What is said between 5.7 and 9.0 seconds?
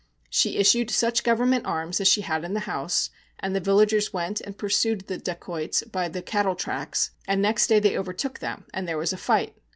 by the cattle tracks, and next day they overtook them, and there